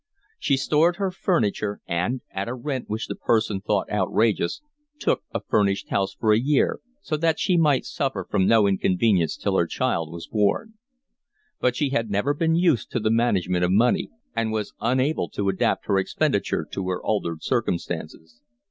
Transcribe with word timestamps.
She 0.39 0.57
stored 0.57 0.95
her 0.95 1.11
furniture, 1.11 1.79
and, 1.85 2.21
at 2.31 2.47
a 2.49 2.55
rent 2.55 2.89
which 2.89 3.05
the 3.05 3.13
parson 3.13 3.61
thought 3.61 3.87
outrageous, 3.91 4.59
took 4.97 5.21
a 5.31 5.39
furnished 5.41 5.89
house 5.89 6.15
for 6.15 6.33
a 6.33 6.39
year, 6.39 6.79
so 7.03 7.17
that 7.17 7.39
she 7.39 7.55
might 7.55 7.85
suffer 7.85 8.25
from 8.27 8.47
no 8.47 8.65
inconvenience 8.65 9.37
till 9.37 9.55
her 9.57 9.67
child 9.67 10.11
was 10.11 10.25
born. 10.25 10.73
But 11.59 11.75
she 11.75 11.89
had 11.89 12.09
never 12.09 12.33
been 12.33 12.55
used 12.55 12.89
to 12.93 12.99
the 12.99 13.11
management 13.11 13.63
of 13.63 13.71
money, 13.71 14.09
and 14.35 14.51
was 14.51 14.73
unable 14.81 15.29
to 15.29 15.49
adapt 15.49 15.85
her 15.85 15.99
expenditure 15.99 16.65
to 16.71 16.89
her 16.89 16.99
altered 17.03 17.43
circumstances. 17.43 18.41